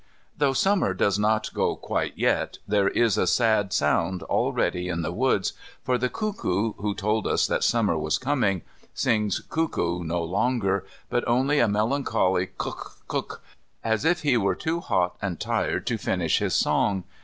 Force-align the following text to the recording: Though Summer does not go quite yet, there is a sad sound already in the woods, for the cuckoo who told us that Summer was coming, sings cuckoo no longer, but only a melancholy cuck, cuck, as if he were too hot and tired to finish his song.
Though 0.35 0.53
Summer 0.53 0.95
does 0.95 1.19
not 1.19 1.53
go 1.53 1.75
quite 1.75 2.13
yet, 2.17 2.57
there 2.67 2.87
is 2.87 3.19
a 3.19 3.27
sad 3.27 3.71
sound 3.71 4.23
already 4.23 4.89
in 4.89 5.03
the 5.03 5.11
woods, 5.11 5.53
for 5.83 5.99
the 5.99 6.09
cuckoo 6.09 6.73
who 6.77 6.95
told 6.95 7.27
us 7.27 7.45
that 7.45 7.63
Summer 7.63 7.95
was 7.99 8.17
coming, 8.17 8.63
sings 8.95 9.41
cuckoo 9.41 10.03
no 10.03 10.23
longer, 10.23 10.87
but 11.11 11.23
only 11.27 11.59
a 11.59 11.67
melancholy 11.67 12.47
cuck, 12.47 13.03
cuck, 13.07 13.41
as 13.83 14.03
if 14.03 14.23
he 14.23 14.37
were 14.37 14.55
too 14.55 14.79
hot 14.79 15.17
and 15.21 15.39
tired 15.39 15.85
to 15.85 15.99
finish 15.99 16.39
his 16.39 16.55
song. 16.55 17.03